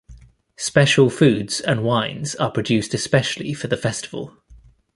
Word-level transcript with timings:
Special 0.57 1.11
foods 1.11 1.59
and 1.61 1.83
wines 1.83 2.33
are 2.37 2.49
produced 2.49 2.95
especially 2.95 3.53
for 3.53 3.67
the 3.67 3.77
festival. 3.77 4.35